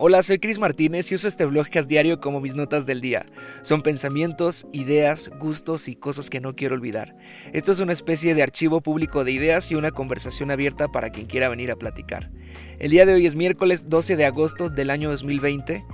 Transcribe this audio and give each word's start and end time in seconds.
Hola, 0.00 0.22
soy 0.22 0.38
Cris 0.38 0.60
Martínez 0.60 1.10
y 1.10 1.16
uso 1.16 1.26
este 1.26 1.44
blogcast 1.44 1.88
diario 1.88 2.20
como 2.20 2.40
mis 2.40 2.54
notas 2.54 2.86
del 2.86 3.00
día. 3.00 3.26
Son 3.62 3.82
pensamientos, 3.82 4.64
ideas, 4.72 5.28
gustos 5.40 5.88
y 5.88 5.96
cosas 5.96 6.30
que 6.30 6.38
no 6.38 6.54
quiero 6.54 6.76
olvidar. 6.76 7.16
Esto 7.52 7.72
es 7.72 7.80
una 7.80 7.94
especie 7.94 8.36
de 8.36 8.44
archivo 8.44 8.80
público 8.80 9.24
de 9.24 9.32
ideas 9.32 9.72
y 9.72 9.74
una 9.74 9.90
conversación 9.90 10.52
abierta 10.52 10.86
para 10.86 11.10
quien 11.10 11.26
quiera 11.26 11.48
venir 11.48 11.72
a 11.72 11.76
platicar. 11.76 12.30
El 12.78 12.92
día 12.92 13.06
de 13.06 13.14
hoy 13.14 13.26
es 13.26 13.34
miércoles 13.34 13.88
12 13.88 14.14
de 14.14 14.24
agosto 14.24 14.70
del 14.70 14.90
año 14.90 15.10
2020 15.10 15.84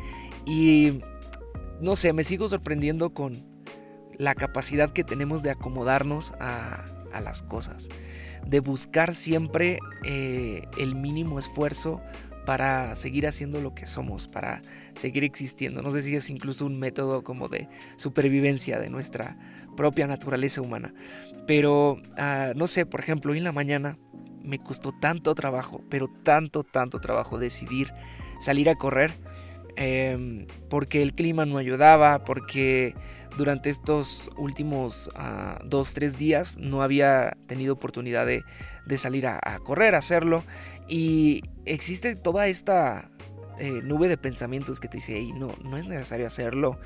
y 0.44 1.00
no 1.80 1.96
sé, 1.96 2.12
me 2.12 2.24
sigo 2.24 2.46
sorprendiendo 2.46 3.14
con 3.14 3.42
la 4.18 4.34
capacidad 4.34 4.92
que 4.92 5.04
tenemos 5.04 5.42
de 5.42 5.50
acomodarnos 5.50 6.34
a, 6.40 6.84
las 7.22 7.42
cosas, 7.42 7.88
de 8.44 8.60
buscar 8.60 9.14
siempre 9.14 9.78
eh, 10.04 10.66
el 10.76 10.94
mínimo 10.94 11.38
esfuerzo 11.38 12.02
para 12.44 12.94
seguir 12.94 13.26
haciendo 13.26 13.60
lo 13.60 13.74
que 13.74 13.86
somos, 13.86 14.28
para 14.28 14.62
seguir 14.96 15.24
existiendo. 15.24 15.82
No 15.82 15.90
sé 15.90 16.02
si 16.02 16.14
es 16.14 16.30
incluso 16.30 16.66
un 16.66 16.78
método 16.78 17.24
como 17.24 17.48
de 17.48 17.68
supervivencia 17.96 18.78
de 18.78 18.90
nuestra 18.90 19.36
propia 19.76 20.06
naturaleza 20.06 20.60
humana. 20.60 20.94
Pero, 21.46 21.98
ah, 22.16 22.52
no 22.54 22.66
sé, 22.66 22.86
por 22.86 23.00
ejemplo, 23.00 23.32
hoy 23.32 23.38
en 23.38 23.44
la 23.44 23.52
mañana 23.52 23.98
me 24.42 24.58
costó 24.58 24.92
tanto 24.92 25.34
trabajo, 25.34 25.82
pero 25.88 26.08
tanto, 26.22 26.62
tanto 26.64 27.00
trabajo 27.00 27.38
decidir 27.38 27.92
salir 28.40 28.68
a 28.68 28.76
correr. 28.76 29.12
Em, 29.76 30.46
porque 30.68 31.02
el 31.02 31.14
clima 31.14 31.46
no 31.46 31.58
ayudaba, 31.58 32.24
porque 32.24 32.94
durante 33.36 33.70
estos 33.70 34.30
últimos 34.36 35.08
uh, 35.16 35.64
dos, 35.64 35.94
tres 35.94 36.16
días 36.16 36.56
no 36.58 36.82
había 36.82 37.36
tenido 37.48 37.74
oportunidad 37.74 38.26
de, 38.26 38.44
salir 38.96 39.26
a, 39.26 39.40
correr, 39.64 39.94
a 39.94 39.98
hacerlo. 39.98 40.44
Y 40.88 41.42
existe 41.64 42.14
toda 42.14 42.46
esta 42.46 43.10
eh, 43.58 43.80
nube 43.82 44.08
de 44.08 44.16
pensamientos 44.16 44.80
que 44.80 44.88
te 44.88 44.98
dice, 44.98 45.20
no, 45.34 45.48
no 45.64 45.76
es 45.76 45.86
necesario 45.86 46.26
hacerlo, 46.26 46.78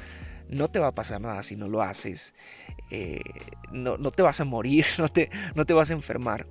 no 0.48 0.69
te 0.69 0.78
va 0.78 0.89
a 0.89 0.94
pasar 0.94 1.20
nada 1.20 1.42
si 1.42 1.56
no 1.56 1.69
lo 1.69 1.83
haces, 1.83 2.34
eh, 2.91 3.20
no, 3.70 3.98
te 4.11 4.22
vas 4.22 4.41
a 4.41 4.44
morir, 4.44 4.86
no 4.98 5.09
te, 5.09 5.31
no 5.55 5.66
te 5.66 5.75
vas 5.75 5.91
a 5.91 5.94
enfermar. 5.94 6.47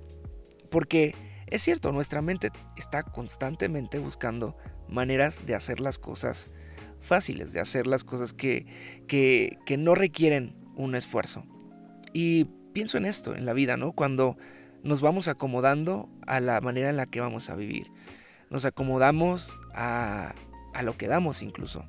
Porque 0.70 1.14
es 1.48 1.62
cierto, 1.62 1.92
nuestra 1.92 2.22
mente 2.22 2.50
está 2.76 3.02
constantemente 3.02 3.98
buscando 3.98 4.56
maneras 4.88 5.46
de 5.46 5.54
hacer 5.54 5.80
las 5.80 5.98
cosas 5.98 6.50
fáciles, 7.00 7.52
de 7.52 7.60
hacer 7.60 7.86
las 7.86 8.04
cosas 8.04 8.32
que, 8.32 8.66
que, 9.06 9.58
que 9.66 9.76
no 9.76 9.94
requieren 9.94 10.56
un 10.76 10.94
esfuerzo. 10.94 11.44
Y 12.12 12.44
pienso 12.72 12.98
en 12.98 13.06
esto, 13.06 13.34
en 13.34 13.46
la 13.46 13.52
vida, 13.52 13.76
¿no? 13.76 13.92
Cuando 13.92 14.36
nos 14.82 15.00
vamos 15.00 15.28
acomodando 15.28 16.08
a 16.26 16.40
la 16.40 16.60
manera 16.60 16.90
en 16.90 16.96
la 16.96 17.06
que 17.06 17.20
vamos 17.20 17.50
a 17.50 17.56
vivir. 17.56 17.90
Nos 18.50 18.64
acomodamos 18.64 19.58
a, 19.74 20.34
a 20.74 20.82
lo 20.82 20.96
que 20.96 21.08
damos 21.08 21.42
incluso, 21.42 21.84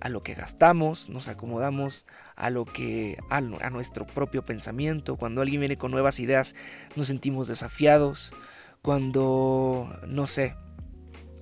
a 0.00 0.08
lo 0.08 0.22
que 0.22 0.34
gastamos, 0.34 1.10
nos 1.10 1.28
acomodamos 1.28 2.06
a 2.34 2.50
lo 2.50 2.64
que 2.64 3.18
a, 3.30 3.36
a, 3.36 3.70
nuestro 3.70 4.06
propio 4.06 4.44
pensamiento. 4.44 5.16
Cuando 5.16 5.42
alguien 5.42 5.60
viene 5.60 5.76
con 5.76 5.90
nuevas 5.90 6.18
ideas, 6.18 6.54
nos 6.96 7.08
sentimos 7.08 7.48
desafiados. 7.48 8.32
Cuando 8.80 9.96
no 10.08 10.26
sé, 10.26 10.56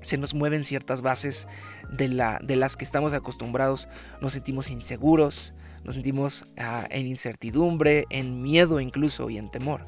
se 0.03 0.19
nos 0.19 0.35
mueven 0.35 0.65
ciertas 0.65 1.03
bases 1.03 1.49
de, 1.91 2.09
la, 2.09 2.41
de 2.43 2.57
las 2.57 2.77
que 2.77 2.85
estamos 2.85 3.13
acostumbrados, 3.13 3.89
nos 4.21 4.33
sentimos 4.33 4.71
inseguros, 4.71 5.55
nos 5.85 5.95
sentimos 5.95 6.47
ah, 6.59 6.87
en 6.91 7.07
incertidumbre, 7.07 8.07
en 8.11 8.43
miedo 8.43 8.81
incluso 8.81 9.31
y 9.31 9.39
en 9.39 9.51
temor. 9.51 9.87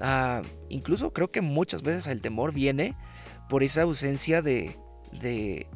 Ah, 0.00 0.42
incluso 0.68 1.12
creo 1.12 1.30
que 1.30 1.40
muchas 1.40 1.82
veces 1.82 2.06
el 2.06 2.22
temor 2.22 2.52
viene 2.52 2.96
por 3.48 3.62
esa 3.62 3.82
ausencia 3.82 4.42
de, 4.42 4.76
de, 5.12 5.66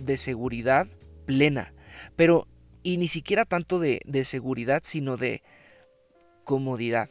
de 0.00 0.16
seguridad 0.16 0.88
plena, 1.24 1.72
pero 2.16 2.46
y 2.82 2.98
ni 2.98 3.08
siquiera 3.08 3.44
tanto 3.44 3.78
de, 3.78 4.00
de 4.06 4.24
seguridad, 4.24 4.82
sino 4.84 5.16
de 5.16 5.42
comodidad. 6.44 7.10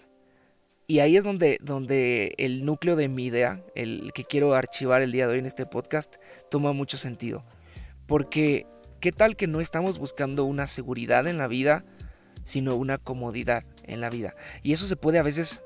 Y 0.88 1.00
ahí 1.00 1.18
es 1.18 1.24
donde, 1.24 1.58
donde 1.62 2.36
el 2.38 2.64
núcleo 2.64 2.96
de 2.96 3.10
mi 3.10 3.26
idea, 3.26 3.64
el 3.74 4.12
que 4.14 4.24
quiero 4.24 4.54
archivar 4.54 5.02
el 5.02 5.12
día 5.12 5.28
de 5.28 5.34
hoy 5.34 5.40
en 5.40 5.48
este 5.48 5.66
podcast, 5.66 6.18
toma 6.52 6.74
mucho 6.74 6.98
sentido. 6.98 7.44
Porque, 8.06 8.68
¿qué 9.00 9.12
tal 9.12 9.36
que 9.36 9.48
no 9.48 9.62
estamos 9.62 9.98
buscando 9.98 10.46
una 10.46 10.68
seguridad 10.68 11.26
en 11.26 11.40
la 11.40 11.48
vida, 11.48 11.86
sino 12.44 12.76
una 12.76 13.00
comodidad 13.00 13.66
en 13.86 14.00
la 14.00 14.12
vida? 14.12 14.36
Y 14.62 14.74
eso 14.74 14.86
se 14.86 14.96
puede 14.96 15.18
a 15.18 15.24
veces, 15.24 15.64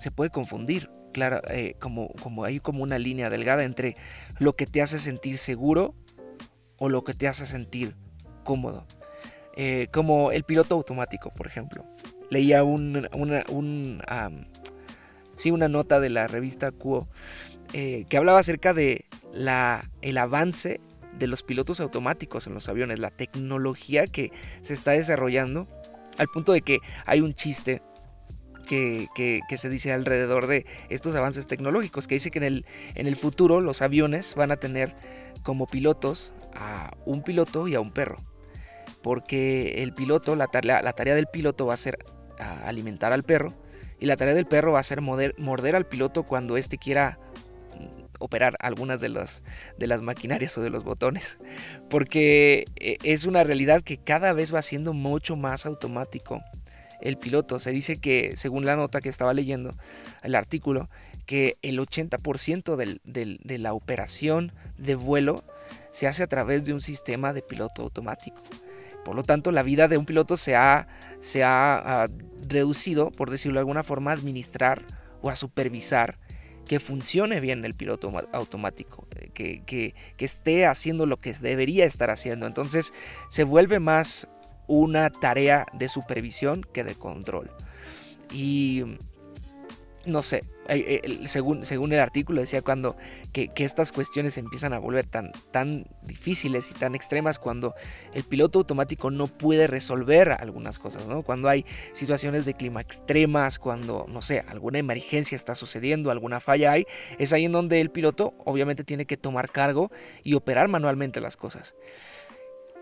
se 0.00 0.10
puede 0.10 0.28
confundir, 0.28 0.90
claro, 1.14 1.40
eh, 1.48 1.74
como, 1.80 2.08
como 2.22 2.44
hay 2.44 2.60
como 2.60 2.82
una 2.82 2.98
línea 2.98 3.30
delgada 3.30 3.64
entre 3.64 3.96
lo 4.38 4.54
que 4.54 4.66
te 4.66 4.82
hace 4.82 4.98
sentir 4.98 5.38
seguro 5.38 5.94
o 6.78 6.90
lo 6.90 7.04
que 7.04 7.14
te 7.14 7.26
hace 7.26 7.46
sentir 7.46 7.96
cómodo. 8.44 8.86
Eh, 9.56 9.88
como 9.92 10.30
el 10.30 10.44
piloto 10.44 10.74
automático, 10.74 11.30
por 11.30 11.46
ejemplo. 11.46 11.86
Leía 12.30 12.62
un, 12.62 13.08
una, 13.14 13.44
un, 13.48 14.02
nota 15.70 16.00
de 16.00 16.10
la 16.10 16.26
revista 16.26 16.70
Cuo 16.72 17.08
eh, 17.72 18.04
que 18.08 18.16
hablaba 18.16 18.38
acerca 18.38 18.74
de 18.74 19.04
la, 19.32 19.88
el 20.02 20.18
avance 20.18 20.80
de 21.18 21.26
los 21.26 21.42
pilotos 21.42 21.80
automáticos 21.80 22.46
en 22.46 22.54
los 22.54 22.68
aviones, 22.68 22.98
la 22.98 23.10
tecnología 23.10 24.06
que 24.06 24.32
se 24.62 24.72
está 24.72 24.92
desarrollando, 24.92 25.66
al 26.16 26.28
punto 26.28 26.52
de 26.52 26.62
que 26.62 26.78
hay 27.06 27.20
un 27.20 27.34
chiste 27.34 27.82
que, 28.68 29.40
se 29.56 29.68
dice 29.68 29.92
alrededor 29.92 30.46
de 30.46 30.66
estos 30.90 31.14
avances 31.14 31.46
tecnológicos, 31.46 32.06
que 32.06 32.14
dice 32.14 32.30
que 32.30 32.38
en 32.38 32.64
el, 33.06 33.16
futuro 33.16 33.60
los 33.60 33.82
aviones 33.82 34.34
van 34.34 34.50
a 34.50 34.56
tener 34.56 34.94
como 35.42 35.66
pilotos 35.66 36.32
a 36.54 36.92
un 37.06 37.22
piloto 37.22 37.66
y 37.68 37.74
a 37.74 37.80
un 37.80 37.90
perro. 37.90 38.18
Porque 39.02 39.82
el 39.82 39.94
piloto, 39.94 40.36
la 40.36 40.48
tarea 40.48 41.14
del 41.14 41.26
piloto 41.32 41.66
va 41.66 41.74
a 41.74 41.78
ser 41.78 41.98
alimentar 42.38 43.12
al 43.12 43.22
perro 43.22 43.54
y 44.00 44.06
la 44.06 44.16
tarea 44.16 44.34
del 44.34 44.46
perro 44.46 44.72
va 44.72 44.80
a 44.80 44.84
ser 44.84 45.00
morder, 45.00 45.76
al 45.76 45.86
piloto 45.86 46.22
cuando 46.22 46.56
éste 46.56 46.78
quiera 46.78 47.18
mm, 47.78 48.04
operar 48.20 48.56
algunas 48.60 49.00
de 49.00 49.08
las, 49.08 49.42
de 49.76 49.86
las 49.86 50.02
maquinarias 50.02 50.56
o 50.58 50.62
de 50.62 50.70
los 50.70 50.84
botones. 50.84 51.38
Porque 51.90 52.64
eh, 52.76 52.98
es 53.02 53.24
una 53.24 53.44
realidad 53.44 53.82
que 53.82 53.98
cada 53.98 54.32
vez 54.32 54.54
va 54.54 54.62
siendo 54.62 54.92
mucho 54.92 55.36
más 55.36 55.66
automático. 55.66 56.42
El 57.00 57.16
piloto 57.16 57.58
se 57.58 57.70
dice 57.70 57.98
que, 57.98 58.36
según 58.36 58.66
la 58.66 58.76
nota 58.76 59.00
que 59.00 59.08
estaba 59.08 59.34
leyendo, 59.34 59.72
el 60.22 60.34
artículo, 60.34 60.88
que 61.26 61.56
el 61.62 61.78
80% 61.78 62.76
de 63.04 63.58
la 63.58 63.72
operación 63.72 64.52
de 64.78 64.94
vuelo 64.94 65.44
se 65.92 66.06
hace 66.06 66.22
a 66.22 66.26
través 66.26 66.64
de 66.64 66.72
un 66.72 66.80
sistema 66.80 67.32
de 67.32 67.42
piloto 67.42 67.82
automático. 67.82 68.42
Por 69.08 69.16
lo 69.16 69.22
tanto, 69.22 69.52
la 69.52 69.62
vida 69.62 69.88
de 69.88 69.96
un 69.96 70.04
piloto 70.04 70.36
se 70.36 70.54
ha, 70.54 70.86
se 71.18 71.42
ha, 71.42 72.02
ah, 72.02 72.08
reducido, 72.46 73.10
por 73.10 73.30
decirlo 73.30 73.54
de 73.54 73.60
alguna 73.60 73.82
forma, 73.82 74.10
a 74.10 74.14
administrar 74.14 74.84
o 75.22 75.30
a 75.30 75.34
supervisar 75.34 76.18
que 76.66 76.78
funcione 76.78 77.40
bien 77.40 77.64
el 77.64 77.74
piloto 77.74 78.12
automático, 78.34 79.08
eh, 79.16 79.30
que, 79.32 79.62
que, 79.64 79.94
que, 80.18 80.24
esté 80.26 80.66
haciendo 80.66 81.06
lo 81.06 81.16
que 81.22 81.32
debería 81.32 81.86
estar 81.86 82.10
haciendo. 82.10 82.46
Entonces 82.46 82.92
se 83.30 83.44
vuelve 83.44 83.80
más 83.80 84.28
una 84.66 85.08
tarea 85.08 85.64
de 85.72 85.88
supervisión 85.88 86.66
que 86.70 86.84
de 86.84 86.94
control. 86.94 87.50
Y 88.30 88.84
no 90.08 90.22
sé, 90.22 90.44
según, 91.26 91.64
según 91.64 91.92
el 91.92 92.00
artículo 92.00 92.40
decía 92.40 92.62
cuando 92.62 92.96
que, 93.32 93.50
estas 93.56 93.92
cuestiones 93.92 94.36
empiezan 94.38 94.72
a 94.72 94.78
volver 94.78 95.06
tan, 95.06 95.32
tan 95.50 95.86
difíciles 96.02 96.70
y 96.70 96.74
tan 96.74 96.94
extremas 96.94 97.38
cuando 97.38 97.74
el 98.12 98.24
piloto 98.24 98.60
automático 98.60 99.10
no 99.10 99.26
puede 99.26 99.66
resolver 99.66 100.32
algunas 100.32 100.78
cosas, 100.78 101.06
¿no? 101.06 101.22
Cuando 101.22 101.48
hay 101.48 101.64
situaciones 101.92 102.44
de 102.44 102.54
clima 102.54 102.80
extremas, 102.80 103.58
cuando, 103.58 104.06
no 104.08 104.22
sé, 104.22 104.44
alguna 104.48 104.78
emergencia 104.78 105.36
está 105.36 105.54
sucediendo, 105.54 106.10
alguna 106.10 106.40
falla 106.40 106.72
hay, 106.72 106.86
es 107.18 107.32
ahí 107.32 107.44
en 107.44 107.52
donde 107.52 107.80
el 107.80 107.90
piloto 107.90 108.34
obviamente 108.44 108.84
tiene 108.84 109.06
que 109.06 109.16
tomar 109.16 109.50
cargo 109.50 109.90
y 110.22 110.34
operar 110.34 110.68
manualmente 110.68 111.20
las 111.20 111.36
cosas. 111.36 111.74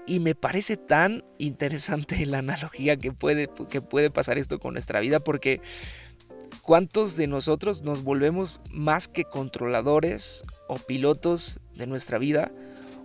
Y 0.06 0.20
me 0.20 0.34
parece 0.34 0.76
tan 0.76 1.24
interesante 1.38 2.24
la 2.26 2.38
analogía 2.38 2.96
que 2.96 3.12
puede, 3.12 3.48
que 3.68 3.82
puede 3.82 4.10
pasar 4.10 4.38
esto 4.38 4.58
con 4.58 4.74
nuestra 4.74 5.00
vida 5.00 5.20
porque 5.20 5.60
¿Cuántos 6.66 7.16
de 7.16 7.28
nosotros 7.28 7.82
nos 7.82 8.02
volvemos 8.02 8.60
más 8.72 9.06
que 9.06 9.24
controladores 9.24 10.42
o 10.66 10.74
pilotos 10.74 11.60
de 11.76 11.86
nuestra 11.86 12.18
vida? 12.18 12.50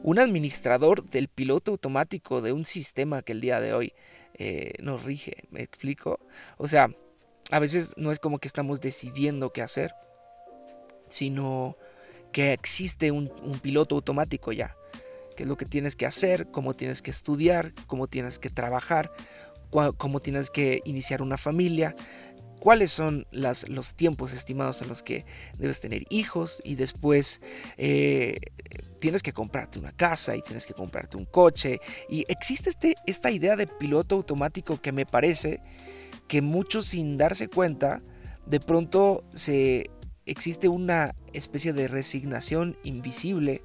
Un 0.01 0.17
administrador 0.17 1.07
del 1.07 1.27
piloto 1.27 1.69
automático 1.69 2.41
de 2.41 2.53
un 2.53 2.65
sistema 2.65 3.21
que 3.21 3.33
el 3.33 3.41
día 3.41 3.59
de 3.61 3.75
hoy 3.75 3.93
eh, 4.33 4.73
nos 4.81 5.03
rige, 5.03 5.43
¿me 5.51 5.61
explico? 5.61 6.19
O 6.57 6.67
sea, 6.67 6.89
a 7.51 7.59
veces 7.59 7.93
no 7.97 8.11
es 8.11 8.17
como 8.17 8.39
que 8.39 8.47
estamos 8.47 8.81
decidiendo 8.81 9.53
qué 9.53 9.61
hacer, 9.61 9.93
sino 11.07 11.77
que 12.31 12.53
existe 12.53 13.11
un, 13.11 13.29
piloto 13.61 13.93
automático 13.93 14.51
ya. 14.51 14.75
¿Qué 15.37 15.43
es 15.43 15.49
lo 15.49 15.55
que 15.55 15.65
tienes 15.65 15.95
que 15.95 16.07
hacer? 16.07 16.49
¿Cómo 16.49 16.73
tienes 16.73 17.03
que 17.03 17.11
estudiar? 17.11 17.73
¿Cómo 17.85 18.07
tienes 18.07 18.39
que 18.39 18.49
trabajar? 18.49 19.11
¿Cómo 19.69 20.19
tienes 20.19 20.49
que 20.49 20.81
iniciar 20.83 21.21
una 21.21 21.37
familia? 21.37 21.95
Cuáles 22.61 22.91
son 22.91 23.25
los 23.31 23.95
tiempos 23.95 24.33
estimados 24.33 24.83
en 24.83 24.87
los 24.87 25.01
que 25.01 25.25
debes 25.57 25.81
tener 25.81 26.03
hijos 26.11 26.61
y 26.63 26.75
después 26.75 27.41
eh, 27.77 28.39
tienes 28.99 29.23
que 29.23 29.33
comprarte 29.33 29.79
una 29.79 29.91
casa 29.91 30.35
y 30.35 30.43
tienes 30.43 30.67
que 30.67 30.75
comprarte 30.75 31.17
un 31.17 31.25
coche. 31.25 31.81
Y 32.07 32.23
existe 32.27 32.69
este, 32.69 32.93
esta 33.07 33.31
idea 33.31 33.55
de 33.55 33.65
piloto 33.65 34.13
automático 34.13 34.79
que 34.79 34.91
me 34.91 35.07
parece 35.07 35.59
que 36.27 36.43
muchos 36.43 36.85
sin 36.85 37.17
darse 37.17 37.47
cuenta, 37.47 38.03
de 38.45 38.59
pronto 38.59 39.25
se 39.33 39.89
existe 40.27 40.67
una 40.67 41.15
especie 41.33 41.73
de 41.73 41.87
resignación 41.87 42.77
invisible 42.83 43.63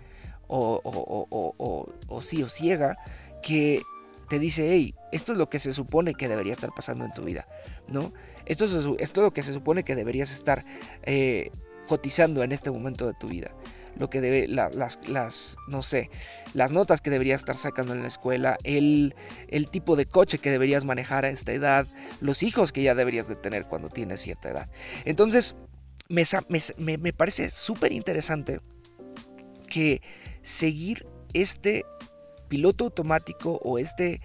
o, 0.48 0.80
o, 0.82 2.22
sí 2.22 2.42
o 2.42 2.48
ciega 2.48 2.96
que 3.42 3.82
te 4.26 4.38
dice, 4.38 4.72
hey, 4.72 4.94
esto 5.12 5.32
es 5.32 5.38
lo 5.38 5.48
que 5.48 5.58
se 5.58 5.72
supone 5.72 6.14
que 6.14 6.28
debería 6.28 6.52
estar 6.52 6.70
pasando 6.74 7.04
en 7.04 7.12
tu 7.12 7.22
vida, 7.22 7.46
¿no? 7.88 8.12
Esto 8.44 8.64
es, 8.64 8.72
esto 8.72 9.20
es 9.20 9.24
lo 9.24 9.32
que 9.32 9.42
se 9.42 9.52
supone 9.52 9.82
que 9.82 9.96
deberías 9.96 10.32
estar 10.32 10.64
eh, 11.02 11.50
cotizando 11.88 12.42
en 12.42 12.52
este 12.52 12.70
momento 12.70 13.06
de 13.06 13.14
tu 13.14 13.28
vida. 13.28 13.50
Lo 13.98 14.10
que 14.10 14.20
debe, 14.20 14.46
las, 14.46 14.98
las, 15.08 15.56
no 15.68 15.82
sé, 15.82 16.10
las 16.52 16.70
notas 16.70 17.00
que 17.00 17.08
deberías 17.08 17.40
estar 17.40 17.56
sacando 17.56 17.94
en 17.94 18.02
la 18.02 18.08
escuela, 18.08 18.58
el, 18.62 19.14
el 19.48 19.70
tipo 19.70 19.96
de 19.96 20.04
coche 20.04 20.36
que 20.36 20.50
deberías 20.50 20.84
manejar 20.84 21.24
a 21.24 21.30
esta 21.30 21.52
edad, 21.52 21.86
los 22.20 22.42
hijos 22.42 22.72
que 22.72 22.82
ya 22.82 22.94
deberías 22.94 23.26
de 23.26 23.36
tener 23.36 23.64
cuando 23.64 23.88
tienes 23.88 24.20
cierta 24.20 24.50
edad. 24.50 24.68
Entonces, 25.06 25.56
me, 26.08 26.24
me, 26.78 26.98
me 26.98 27.12
parece 27.14 27.48
súper 27.50 27.92
interesante 27.92 28.60
que 29.66 30.02
seguir 30.42 31.06
este 31.32 31.84
piloto 32.48 32.84
automático 32.84 33.60
o 33.62 33.78
este 33.78 34.20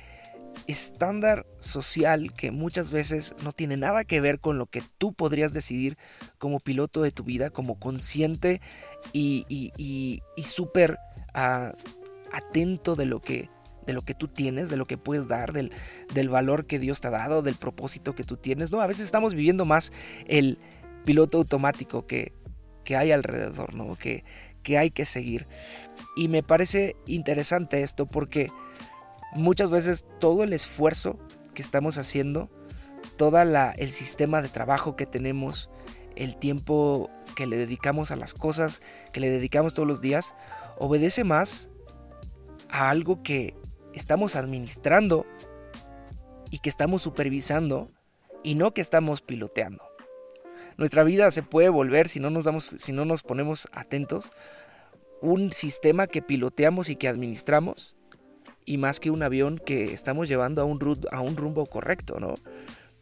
estándar 0.68 1.46
social 1.60 2.34
que 2.34 2.52
muchas 2.52 2.92
veces 2.92 3.36
no 3.44 3.52
tiene 3.52 3.78
nada 3.78 4.04
que 4.04 4.22
ver 4.22 4.40
con 4.40 4.58
lo 4.58 4.66
que 4.66 4.84
tú 4.98 5.14
podrías 5.14 5.54
decidir 5.54 5.98
como 6.38 6.60
piloto 6.60 7.02
de 7.02 7.12
tu 7.12 7.24
vida, 7.24 7.50
como 7.50 7.80
consciente 7.80 8.62
y, 9.14 9.46
y, 9.50 10.22
súper 10.44 10.98
ah, 11.34 11.74
atento 12.32 12.96
de 12.96 13.06
lo 13.06 13.22
que 13.22 13.50
de 13.86 13.94
lo 13.94 14.04
que 14.04 14.14
tú 14.14 14.28
tienes, 14.28 14.70
de 14.70 14.78
lo 14.78 14.86
que 14.86 15.00
puedes 15.00 15.28
dar, 15.28 15.54
del, 15.54 15.72
del, 16.14 16.30
valor 16.30 16.68
que 16.68 16.78
Dios 16.78 17.02
te 17.02 17.08
ha 17.08 17.12
dado, 17.12 17.42
del 17.42 17.56
propósito 17.56 18.14
que 18.14 18.24
tú 18.24 18.38
tienes. 18.38 18.72
No, 18.72 18.80
a 18.80 18.86
veces 18.86 19.06
estamos 19.06 19.34
viviendo 19.34 19.66
más 19.66 19.92
el 20.28 20.60
piloto 21.04 21.40
automático 21.40 22.06
que, 22.06 22.32
que 22.84 22.96
hay 22.96 23.12
alrededor, 23.12 23.74
¿no? 23.74 23.96
Que, 23.96 24.24
que 24.64 24.78
hay 24.78 24.92
que 24.92 25.06
seguir. 25.06 25.48
Y 26.16 26.28
me 26.28 26.44
parece 26.44 26.96
interesante 27.06 27.84
esto 27.84 28.06
porque 28.06 28.50
muchas 29.34 29.70
veces 29.70 30.06
todo 30.20 30.44
el 30.44 30.54
esfuerzo 30.54 31.20
que 31.54 31.62
estamos 31.62 31.98
haciendo, 31.98 32.50
todo 33.18 33.40
el 33.42 33.92
sistema 33.92 34.42
de 34.42 34.50
trabajo 34.50 34.96
que 34.96 35.06
tenemos, 35.06 35.70
el 36.16 36.36
tiempo 36.36 37.10
que 37.36 37.48
le 37.48 37.58
dedicamos 37.58 38.12
a 38.12 38.16
las 38.16 38.34
cosas 38.34 38.82
que 39.14 39.20
le 39.20 39.30
dedicamos 39.30 39.74
todos 39.74 39.88
los 39.88 40.02
días, 40.02 40.36
obedece 40.78 41.24
más 41.24 41.70
a 42.70 42.90
algo 42.90 43.24
que 43.24 43.56
estamos 43.94 44.36
administrando 44.36 45.26
y 46.50 46.60
que 46.60 46.70
estamos 46.70 47.02
supervisando 47.02 47.92
y 48.44 48.56
no 48.56 48.74
que 48.74 48.82
estamos 48.82 49.22
piloteando. 49.22 49.91
Nuestra 50.82 51.04
vida 51.04 51.30
se 51.30 51.44
puede 51.44 51.70
volver, 51.70 52.10
si 52.10 52.20
no 52.20 52.32
nos, 52.32 52.46
damos, 52.46 52.74
si 52.80 52.92
no 52.92 53.06
nos 53.06 53.22
ponemos 53.22 53.68
atentos, 53.72 54.32
un 55.22 55.54
sistema 55.54 56.08
que 56.08 56.24
piloteamos 56.24 56.90
y 56.90 56.96
que 56.96 57.08
administramos 57.08 57.98
y 58.66 58.80
más 58.80 59.00
que 59.00 59.12
un 59.12 59.22
avión 59.22 59.60
que 59.64 59.94
estamos 59.94 60.28
llevando 60.28 60.60
a 60.60 60.66
un, 60.66 60.80
rumbo 61.38 61.68
correcto, 61.68 62.20
¿no? 62.20 62.34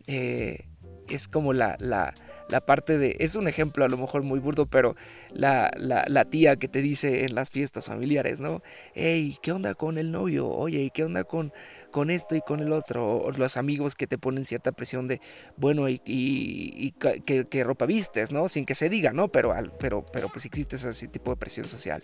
Eh, 0.07 0.67
es 1.07 1.29
como 1.29 1.53
la, 1.53 1.77
la, 1.79 2.13
la, 2.49 2.59
parte 2.59 2.97
de, 2.97 3.15
es 3.19 3.37
un 3.37 3.47
ejemplo 3.47 3.85
a 3.85 3.87
lo 3.87 3.95
mejor 3.95 4.23
muy 4.23 4.39
burdo, 4.39 4.65
pero 4.65 4.97
la, 5.31 5.71
la, 5.77 6.25
tía 6.25 6.57
que 6.57 6.67
te 6.67 6.81
dice 6.81 7.23
en 7.23 7.33
las 7.33 7.49
fiestas 7.49 7.87
familiares, 7.87 8.41
¿no? 8.41 8.61
Hey, 8.93 9.37
¿qué 9.41 9.53
onda 9.53 9.73
con 9.73 9.97
el 9.97 10.11
novio? 10.11 10.49
Oye, 10.49 10.91
¿qué 10.93 11.05
onda 11.05 11.23
con, 11.23 11.53
con 11.91 12.09
esto 12.09 12.35
y 12.35 12.41
con 12.41 12.59
el 12.59 12.71
otro? 12.71 13.31
Los 13.31 13.57
amigos 13.57 13.95
que 13.95 14.07
te 14.07 14.17
ponen 14.17 14.45
cierta 14.45 14.71
presión 14.71 15.07
de, 15.07 15.21
bueno, 15.57 15.89
y, 15.89 16.01
y, 16.05 16.91
¿qué, 16.91 17.63
ropa 17.63 17.85
vistes, 17.85 18.31
¿no? 18.31 18.47
Sin 18.47 18.65
que 18.65 18.75
se 18.75 18.89
diga, 18.89 19.13
¿no? 19.13 19.27
Pero, 19.29 19.53
pero, 19.79 20.05
pero 20.11 20.29
pues 20.29 20.45
existe 20.45 20.75
ese 20.75 21.07
tipo 21.07 21.31
de 21.31 21.37
presión 21.37 21.67
social 21.67 22.03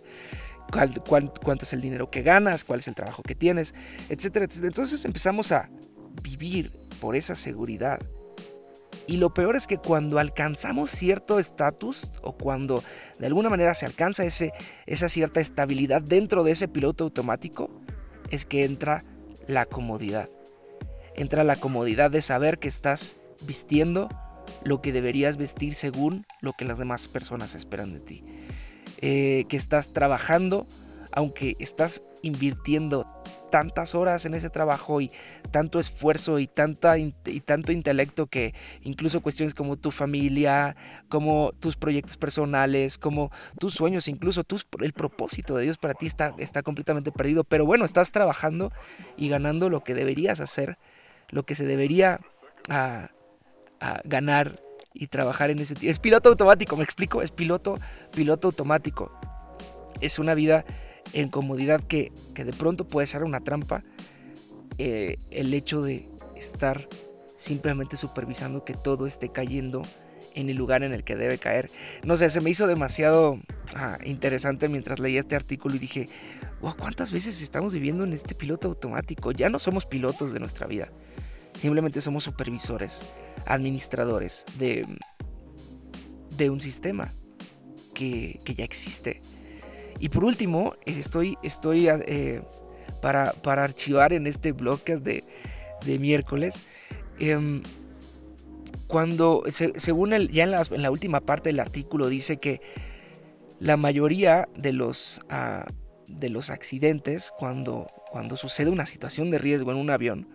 cuánto 0.71 1.63
es 1.63 1.73
el 1.73 1.81
dinero 1.81 2.09
que 2.09 2.21
ganas, 2.21 2.63
cuál 2.63 2.79
es 2.79 2.87
el 2.87 2.95
trabajo 2.95 3.23
que 3.23 3.35
tienes, 3.35 3.73
etcétera, 4.09 4.45
etcétera. 4.45 4.67
Entonces 4.69 5.05
empezamos 5.05 5.51
a 5.51 5.69
vivir 6.23 6.71
por 6.99 7.15
esa 7.15 7.35
seguridad. 7.35 7.99
Y 9.07 9.17
lo 9.17 9.33
peor 9.33 9.55
es 9.55 9.67
que 9.67 9.77
cuando 9.77 10.17
alcanzamos 10.17 10.89
cierto 10.89 11.37
estatus 11.37 12.13
o 12.23 12.35
cuando 12.35 12.83
de 13.19 13.27
alguna 13.27 13.49
manera 13.49 13.73
se 13.75 13.85
alcanza 13.85 14.25
ese, 14.25 14.51
esa 14.87 15.09
cierta 15.09 15.39
estabilidad 15.39 16.01
dentro 16.01 16.43
de 16.43 16.51
ese 16.51 16.67
piloto 16.67 17.03
automático, 17.03 17.69
es 18.31 18.45
que 18.45 18.65
entra 18.65 19.03
la 19.47 19.65
comodidad. 19.65 20.29
Entra 21.15 21.43
la 21.43 21.55
comodidad 21.55 22.11
de 22.11 22.21
saber 22.21 22.59
que 22.59 22.67
estás 22.67 23.17
vistiendo 23.41 24.09
lo 24.63 24.81
que 24.81 24.91
deberías 24.91 25.37
vestir 25.37 25.75
según 25.75 26.25
lo 26.41 26.53
que 26.53 26.65
las 26.65 26.77
demás 26.77 27.07
personas 27.07 27.55
esperan 27.55 27.93
de 27.93 27.99
ti. 27.99 28.23
Eh, 29.01 29.45
que 29.49 29.57
estás 29.57 29.93
trabajando, 29.93 30.67
aunque 31.11 31.55
estás 31.59 32.03
invirtiendo 32.21 33.05
tantas 33.49 33.95
horas 33.95 34.25
en 34.25 34.33
ese 34.33 34.49
trabajo 34.49 35.01
y 35.01 35.11
tanto 35.51 35.79
esfuerzo 35.79 36.39
y, 36.39 36.47
tanta, 36.47 36.97
y 36.97 37.11
tanto 37.41 37.71
intelecto 37.71 38.27
que 38.27 38.53
incluso 38.81 39.21
cuestiones 39.21 39.53
como 39.53 39.77
tu 39.77 39.91
familia, 39.91 40.75
como 41.09 41.51
tus 41.59 41.75
proyectos 41.75 42.17
personales, 42.17 42.97
como 42.97 43.31
tus 43.59 43.73
sueños, 43.73 44.07
incluso 44.07 44.43
tus, 44.43 44.67
el 44.81 44.93
propósito 44.93 45.55
de 45.55 45.63
Dios 45.63 45.77
para 45.77 45.93
ti 45.93 46.05
está, 46.05 46.33
está 46.37 46.63
completamente 46.63 47.11
perdido. 47.11 47.43
Pero 47.43 47.65
bueno, 47.65 47.85
estás 47.85 48.11
trabajando 48.11 48.71
y 49.17 49.29
ganando 49.29 49.69
lo 49.69 49.83
que 49.83 49.93
deberías 49.93 50.39
hacer, 50.39 50.77
lo 51.29 51.43
que 51.43 51.55
se 51.55 51.65
debería 51.65 52.19
ah, 52.69 53.09
ah, 53.79 54.01
ganar 54.03 54.61
y 54.93 55.07
trabajar 55.07 55.49
en 55.49 55.59
ese... 55.59 55.75
Es 55.81 55.99
piloto 55.99 56.29
automático, 56.29 56.77
me 56.77 56.83
explico, 56.83 57.21
es 57.21 57.31
piloto, 57.31 57.77
piloto 58.13 58.47
automático. 58.47 59.11
Es 60.01 60.19
una 60.19 60.33
vida 60.33 60.65
en 61.13 61.29
comodidad 61.29 61.83
que, 61.83 62.11
de 62.33 62.53
pronto 62.53 62.87
puede 62.87 63.07
ser 63.07 63.23
una 63.23 63.41
trampa. 63.41 63.83
Eh, 64.77 65.17
el 65.31 65.53
hecho 65.53 65.81
de 65.81 66.09
estar 66.35 66.89
simplemente 67.37 67.95
supervisando 67.95 68.65
que 68.65 68.73
todo 68.73 69.07
esté 69.07 69.29
cayendo 69.29 69.83
en 70.33 70.49
el 70.49 70.57
lugar 70.57 70.83
en 70.83 70.93
el 70.93 71.03
que 71.03 71.15
debe 71.15 71.37
caer. 71.37 71.71
No 72.03 72.17
sé, 72.17 72.29
se 72.29 72.41
me 72.41 72.49
hizo 72.49 72.67
demasiado 72.67 73.39
ah, 73.75 73.97
interesante 74.03 74.67
mientras 74.67 74.99
leía 74.99 75.21
este 75.21 75.35
artículo 75.35 75.75
y 75.75 75.79
dije, 75.79 76.09
wow, 76.61 76.75
¿cuántas 76.77 77.11
veces 77.11 77.41
estamos 77.41 77.73
viviendo 77.73 78.03
en 78.03 78.11
este 78.11 78.35
piloto 78.35 78.67
automático? 78.67 79.31
Ya 79.31 79.49
no 79.49 79.59
somos 79.59 79.85
pilotos 79.85 80.33
de 80.33 80.39
nuestra 80.39 80.67
vida. 80.67 80.91
Simplemente 81.59 82.01
somos 82.01 82.25
supervisores, 82.25 83.03
administradores 83.45 84.45
de, 84.57 84.85
de 86.31 86.49
un 86.49 86.59
sistema 86.59 87.13
que, 87.93 88.39
ya 88.55 88.63
existe. 88.63 89.21
Y 89.99 90.09
por 90.09 90.23
último, 90.23 90.75
estoy, 90.85 91.37
estoy 91.41 91.87
eh, 91.87 92.41
para, 93.01 93.31
para, 93.31 93.63
archivar 93.63 94.13
en 94.13 94.27
este 94.27 94.51
blogcast 94.51 95.03
de, 95.03 95.23
de 95.85 95.99
miércoles. 95.99 96.59
Em, 97.19 97.63
cuando, 98.87 99.43
según 99.49 100.13
el, 100.13 100.29
ya 100.29 100.43
en 100.43 100.51
la, 100.51 100.63
en 100.69 100.81
la, 100.81 100.91
última 100.91 101.21
parte 101.21 101.49
del 101.49 101.59
artículo, 101.59 102.07
dice 102.07 102.37
que 102.37 102.61
la 103.59 103.77
mayoría 103.77 104.47
de 104.55 104.73
los, 104.73 105.21
ah, 105.29 105.65
de 106.07 106.29
los 106.29 106.49
accidentes, 106.49 107.31
cuando, 107.31 107.87
cuando 108.11 108.37
sucede 108.37 108.69
una 108.69 108.85
situación 108.85 109.31
de 109.31 109.39
riesgo 109.39 109.71
en 109.71 109.77
un 109.77 109.89
avión, 109.89 110.27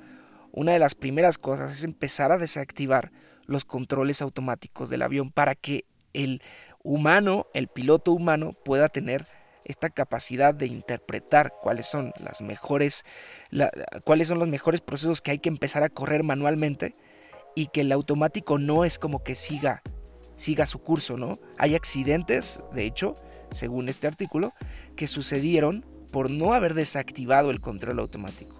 una 0.53 0.73
de 0.73 0.79
las 0.79 0.95
primeras 0.95 1.39
cosas 1.39 1.73
es 1.73 1.85
empezar 1.85 2.33
a 2.33 2.39
desactivar 2.39 3.13
los 3.47 3.65
controles 3.65 4.23
automáticos 4.23 4.91
del 4.91 5.03
avión 5.03 5.31
para 5.31 5.55
que 5.55 5.85
el 6.13 6.43
humano, 6.83 7.47
el 7.55 7.69
piloto 7.69 8.13
humano, 8.13 8.55
pueda 8.65 8.89
tener 8.89 9.27
esta 9.65 9.91
capacidad 9.91 10.55
de 10.55 10.67
interpretar 10.67 11.53
cuáles 11.61 11.87
son 11.87 12.13
las 12.19 12.41
mejores, 12.41 13.05
cuáles 14.05 14.29
son 14.29 14.39
los 14.39 14.49
mejores 14.49 14.81
procesos 14.81 15.21
que 15.21 15.33
hay 15.33 15.39
que 15.39 15.49
empezar 15.49 15.83
a 15.83 15.89
correr 15.89 16.23
manualmente 16.23 16.95
y 17.55 17.67
que 17.67 17.83
el 17.83 17.93
automático 17.93 18.59
no 18.59 18.85
es 18.85 18.99
como 18.99 19.23
que 19.23 19.35
siga, 19.35 19.83
siga 20.37 20.67
su 20.67 20.79
curso, 20.81 21.17
¿no? 21.17 21.39
Hay 21.59 21.75
accidentes, 21.75 22.61
de 22.73 22.85
hecho, 22.85 23.17
según 23.51 23.89
este 23.89 24.07
artículo, 24.07 24.53
que 24.97 25.07
sucedieron 25.07 25.85
por 26.11 26.31
no 26.31 26.55
haber 26.55 26.75
desactivado 26.75 27.51
el 27.51 27.61
control 27.61 27.99
automático. 28.01 28.57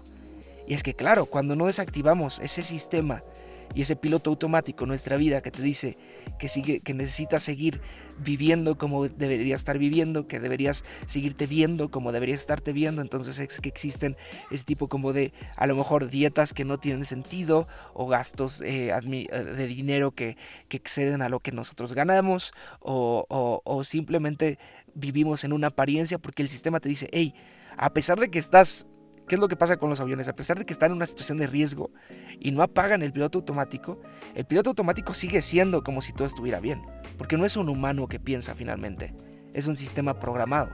Y 0.67 0.73
es 0.73 0.83
que 0.83 0.93
claro, 0.93 1.25
cuando 1.25 1.55
no 1.55 1.65
desactivamos 1.65 2.39
ese 2.39 2.63
sistema 2.63 3.23
Y 3.73 3.81
ese 3.81 3.95
piloto 3.95 4.29
automático, 4.29 4.85
nuestra 4.85 5.17
vida, 5.17 5.41
que 5.41 5.51
te 5.51 5.61
dice 5.61 5.97
que, 6.39 6.47
sigue, 6.47 6.81
que 6.81 6.93
necesitas 6.93 7.43
seguir 7.43 7.81
viviendo 8.17 8.77
como 8.77 9.07
deberías 9.07 9.61
estar 9.61 9.77
viviendo, 9.77 10.27
que 10.27 10.39
deberías 10.39 10.83
seguirte 11.05 11.47
viendo 11.47 11.89
como 11.89 12.11
deberías 12.11 12.41
estarte 12.41 12.73
viendo, 12.73 13.01
entonces 13.01 13.39
es 13.39 13.59
que 13.59 13.69
existen 13.69 14.15
ese 14.51 14.63
tipo 14.63 14.87
como 14.87 15.13
de, 15.13 15.33
a 15.55 15.67
lo 15.67 15.75
mejor, 15.75 16.09
dietas 16.09 16.53
que 16.53 16.65
no 16.65 16.77
tienen 16.79 17.05
sentido 17.05 17.67
o 17.93 18.07
gastos 18.07 18.61
eh, 18.61 18.93
de 19.01 19.67
dinero 19.67 20.11
que, 20.11 20.37
exceden 20.69 21.21
a 21.21 21.29
lo 21.29 21.39
que 21.39 21.51
nosotros 21.51 21.93
ganamos 21.93 22.53
o, 22.79 23.25
o 23.29 23.83
simplemente 23.83 24.57
vivimos 24.95 25.43
en 25.43 25.53
una 25.53 25.67
apariencia 25.67 26.17
porque 26.17 26.41
el 26.41 26.49
sistema 26.49 26.79
te 26.79 26.89
dice, 26.89 27.07
hey, 27.11 27.35
a 27.77 27.93
pesar 27.93 28.19
de 28.19 28.29
que 28.29 28.39
estás 28.39 28.87
¿Qué 29.31 29.35
es 29.35 29.39
lo 29.39 29.47
que 29.47 29.55
pasa 29.55 29.77
con 29.77 29.89
los 29.89 30.01
aviones? 30.01 30.27
A 30.27 30.35
pesar 30.35 30.59
de 30.59 30.65
que 30.65 30.73
están 30.73 30.91
en 30.91 30.97
una 30.97 31.05
situación 31.05 31.37
de 31.37 31.47
riesgo 31.47 31.89
y 32.37 32.51
no 32.51 32.63
apagan 32.63 33.01
el 33.01 33.13
piloto 33.13 33.39
automático, 33.39 34.01
el 34.35 34.43
piloto 34.43 34.71
automático 34.71 35.13
sigue 35.13 35.41
siendo 35.41 35.85
como 35.85 36.01
si 36.01 36.11
todo 36.11 36.27
estuviera 36.27 36.59
bien, 36.59 36.81
porque 37.17 37.37
no 37.37 37.45
es 37.45 37.55
un 37.55 37.69
humano 37.69 38.09
que 38.09 38.19
piensa 38.19 38.55
finalmente, 38.55 39.15
es 39.53 39.67
un 39.67 39.77
sistema 39.77 40.19
programado. 40.19 40.71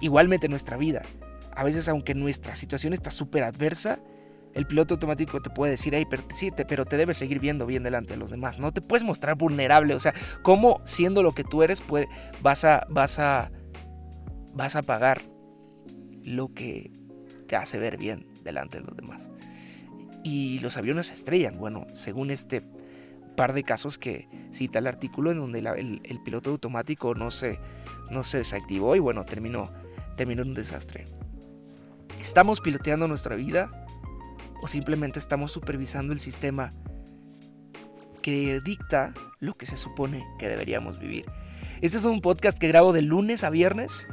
Igualmente 0.00 0.48
nuestra 0.48 0.76
vida. 0.76 1.02
A 1.56 1.64
veces 1.64 1.88
aunque 1.88 2.14
nuestra 2.14 2.54
situación 2.54 2.92
está 2.92 3.10
súper 3.10 3.42
adversa, 3.42 3.98
el 4.54 4.68
piloto 4.68 4.94
automático 4.94 5.42
te 5.42 5.50
puede 5.50 5.72
decir, 5.72 5.92
hey, 5.92 6.04
pero, 6.08 6.22
sí, 6.32 6.52
pero 6.68 6.84
te 6.84 6.96
debes 6.96 7.16
seguir 7.16 7.40
viendo 7.40 7.66
bien 7.66 7.82
delante 7.82 8.12
de 8.12 8.20
los 8.20 8.30
demás. 8.30 8.60
No 8.60 8.70
te 8.70 8.80
puedes 8.80 9.02
mostrar 9.02 9.34
vulnerable. 9.34 9.92
O 9.96 9.98
sea, 9.98 10.14
¿cómo 10.42 10.80
siendo 10.84 11.20
lo 11.24 11.32
que 11.32 11.42
tú 11.42 11.64
eres 11.64 11.82
vas, 12.42 12.64
a, 12.64 12.86
vas, 12.90 13.18
a, 13.18 13.50
vas 14.54 14.76
a 14.76 14.82
pagar 14.82 15.20
lo 16.22 16.54
que 16.54 16.95
te 17.46 17.56
hace 17.56 17.78
ver 17.78 17.96
bien 17.96 18.26
delante 18.42 18.78
de 18.78 18.84
los 18.84 18.96
demás. 18.96 19.30
Y 20.22 20.58
los 20.60 20.76
aviones 20.76 21.08
se 21.08 21.14
estrellan. 21.14 21.58
Bueno, 21.58 21.86
según 21.92 22.30
este 22.30 22.62
par 23.36 23.52
de 23.52 23.62
casos 23.62 23.98
que 23.98 24.28
cita 24.50 24.80
el 24.80 24.86
artículo 24.86 25.30
en 25.30 25.38
donde 25.38 25.58
el, 25.60 26.20
piloto 26.24 26.50
automático 26.50 27.14
no 27.14 27.30
se, 27.30 27.60
no 28.10 28.22
se 28.22 28.38
desactivó 28.38 28.96
y 28.96 28.98
bueno, 28.98 29.24
terminó, 29.24 29.70
terminó 30.16 30.42
en 30.42 30.48
un 30.48 30.54
desastre. 30.54 31.04
¿Estamos 32.18 32.60
piloteando 32.60 33.06
nuestra 33.06 33.36
vida 33.36 33.86
o 34.62 34.66
simplemente 34.66 35.18
estamos 35.18 35.52
supervisando 35.52 36.12
el 36.12 36.18
sistema 36.18 36.72
que 38.22 38.60
dicta 38.60 39.12
lo 39.38 39.54
que 39.54 39.66
se 39.66 39.76
supone 39.76 40.26
que 40.38 40.48
deberíamos 40.48 40.98
vivir? 40.98 41.26
Este 41.82 41.98
es 41.98 42.04
un 42.04 42.20
podcast 42.20 42.58
que 42.58 42.68
grabo 42.68 42.92
de 42.92 43.02
lunes 43.02 43.44
a 43.44 43.50
viernes 43.50 44.08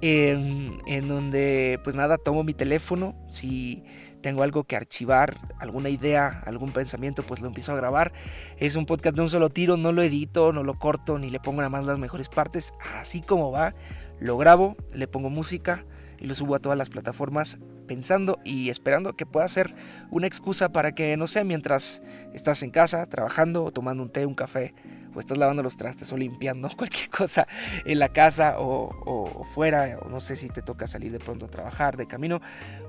en, 0.00 1.08
donde 1.08 1.80
pues 1.84 1.96
nada, 1.96 2.18
tomo 2.18 2.42
mi 2.42 2.54
teléfono, 2.54 3.14
si 3.28 3.82
tengo 4.22 4.42
algo 4.42 4.64
que 4.64 4.76
archivar, 4.76 5.36
alguna 5.58 5.88
idea, 5.88 6.42
algún 6.46 6.72
pensamiento, 6.72 7.22
pues 7.22 7.40
lo 7.40 7.48
empiezo 7.48 7.72
a 7.72 7.76
grabar. 7.76 8.12
Es 8.58 8.76
un 8.76 8.86
podcast 8.86 9.16
de 9.16 9.22
un 9.22 9.30
solo 9.30 9.50
tiro, 9.50 9.76
no 9.76 9.92
lo 9.92 10.02
edito, 10.02 10.52
no 10.52 10.62
lo 10.62 10.78
corto, 10.78 11.18
ni 11.18 11.30
le 11.30 11.40
pongo 11.40 11.58
nada 11.58 11.70
más 11.70 11.84
las 11.84 11.98
mejores 11.98 12.28
partes, 12.28 12.72
así 12.96 13.20
como 13.20 13.50
va, 13.50 13.74
lo 14.18 14.36
grabo, 14.36 14.76
le 14.92 15.08
pongo 15.08 15.30
música 15.30 15.84
y 16.18 16.26
lo 16.26 16.34
subo 16.34 16.54
a 16.54 16.58
todas 16.58 16.76
las 16.76 16.90
plataformas 16.90 17.58
pensando 17.86 18.38
y 18.44 18.68
esperando 18.68 19.16
que 19.16 19.26
pueda 19.26 19.48
ser 19.48 19.74
una 20.10 20.26
excusa 20.26 20.70
para 20.70 20.92
que, 20.92 21.16
no 21.16 21.26
sé, 21.26 21.44
mientras 21.44 22.02
estás 22.34 22.62
en 22.62 22.70
casa, 22.70 23.06
trabajando 23.06 23.64
o 23.64 23.72
tomando 23.72 24.02
un 24.02 24.10
té, 24.10 24.26
un 24.26 24.34
café, 24.34 24.74
o 25.14 25.20
estás 25.20 25.38
lavando 25.38 25.62
los 25.62 25.76
trastes 25.76 26.12
o 26.12 26.16
limpiando 26.16 26.68
cualquier 26.76 27.10
cosa 27.10 27.46
en 27.84 27.98
la 27.98 28.10
casa 28.10 28.56
o, 28.58 29.44
fuera, 29.54 29.98
o 30.02 30.08
no 30.08 30.20
sé 30.20 30.36
si 30.36 30.48
te 30.48 30.62
toca 30.62 30.86
salir 30.86 31.12
de 31.12 31.18
pronto 31.18 31.46
a 31.46 31.48
trabajar, 31.48 31.96
de 31.96 32.06
camino, 32.06 32.40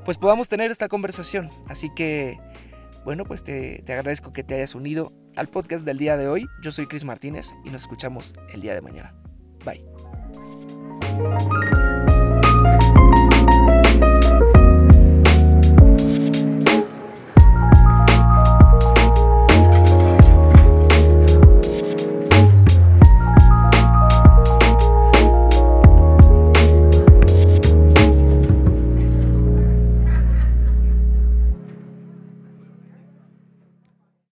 pues 0.06 0.18
podamos 0.18 0.48
tener 0.48 0.72
esta 0.72 0.88
conversación. 0.88 1.50
Así 1.68 1.90
que, 1.96 2.40
bueno, 3.04 3.26
pues 3.26 3.44
te, 3.44 3.82
te 3.86 3.94
agradezco 3.94 4.34
que 4.34 4.44
te 4.44 4.56
hayas 4.56 4.76
unido 4.76 5.14
al 5.36 5.48
podcast 5.48 5.86
del 5.86 5.98
día 5.98 6.18
de 6.18 6.28
hoy. 6.28 6.48
Yo 6.62 6.72
soy 6.72 6.88
Chris 6.88 7.04
Martínez 7.04 7.52
y 7.64 7.70
nos 7.70 7.84
escuchamos 7.84 8.34
el 8.54 8.62
día 8.62 8.74
de 8.74 8.82
mañana. 8.82 9.16
Bye. 9.66 9.86